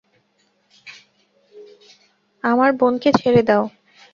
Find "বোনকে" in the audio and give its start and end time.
2.79-3.09